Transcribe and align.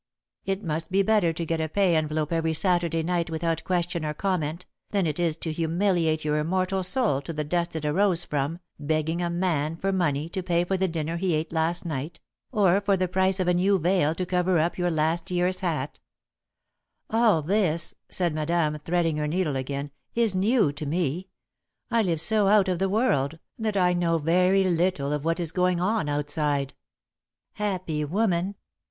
It 0.45 0.63
must 0.63 0.89
be 0.91 1.03
better 1.03 1.31
to 1.31 1.45
get 1.45 1.61
a 1.61 1.69
pay 1.69 1.95
envelope 1.95 2.33
every 2.33 2.55
Saturday 2.55 3.03
night 3.03 3.29
without 3.29 3.63
question 3.63 4.03
or 4.03 4.15
comment, 4.15 4.65
than 4.89 5.05
it 5.05 5.19
is 5.19 5.35
to 5.35 5.51
humiliate 5.51 6.25
your 6.25 6.39
immortal 6.39 6.81
soul 6.81 7.21
to 7.21 7.31
the 7.31 7.43
dust 7.43 7.75
it 7.75 7.85
arose 7.85 8.23
from, 8.25 8.57
begging 8.79 9.21
a 9.21 9.29
man 9.29 9.75
for 9.77 9.91
money 9.93 10.27
to 10.29 10.41
pay 10.41 10.63
for 10.63 10.75
the 10.75 10.87
dinner 10.87 11.17
he 11.17 11.35
ate 11.35 11.51
last 11.51 11.85
night, 11.85 12.19
or 12.51 12.81
for 12.81 12.97
the 12.97 13.07
price 13.07 13.39
of 13.39 13.47
a 13.47 13.53
new 13.53 13.77
veil 13.77 14.15
to 14.15 14.25
cover 14.25 14.57
up 14.57 14.75
your 14.75 14.89
last 14.89 15.29
year's 15.29 15.59
hat." 15.59 15.99
[Sidenote: 17.11 17.11
Defiance] 17.11 17.31
"All 17.31 17.41
this," 17.43 17.95
said 18.09 18.33
Madame, 18.33 18.79
threading 18.79 19.17
her 19.17 19.27
needle 19.27 19.55
again, 19.55 19.91
"is 20.15 20.33
new 20.33 20.71
to 20.73 20.87
me. 20.87 21.27
I 21.91 22.01
live 22.01 22.19
so 22.19 22.47
out 22.47 22.67
of 22.67 22.79
the 22.79 22.89
world, 22.89 23.37
that 23.59 23.77
I 23.77 23.93
know 23.93 24.17
very 24.17 24.63
little 24.63 25.13
of 25.13 25.23
what 25.23 25.39
is 25.39 25.51
going 25.51 25.79
on 25.79 26.09
outside." 26.09 26.73
"Happy 27.53 28.03
woman! 28.03 28.55